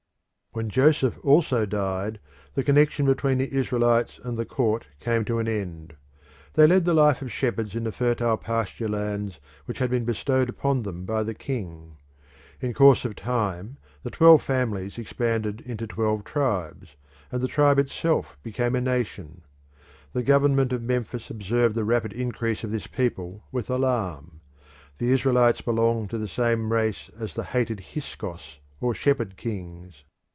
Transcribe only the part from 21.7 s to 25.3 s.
the rapid increase of this people with alarm. The